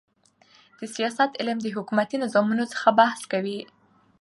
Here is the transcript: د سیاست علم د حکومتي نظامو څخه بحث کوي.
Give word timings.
د 0.79 0.81
سیاست 0.95 1.31
علم 1.39 1.57
د 1.63 1.67
حکومتي 1.75 2.15
نظامو 2.23 2.69
څخه 2.73 2.89
بحث 2.99 3.21
کوي. 3.31 3.59